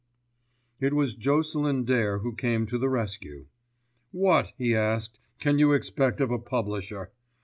[0.79, 3.45] It was Jocelyn Dare who came to the rescue.
[4.11, 7.11] "What," he asked, "can you expect of a publisher?